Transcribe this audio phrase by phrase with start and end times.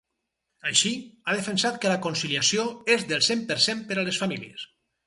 [0.69, 0.93] Així,
[1.25, 2.67] ha defensat que la conciliació
[2.97, 4.71] és del cent per cent per a les famílies.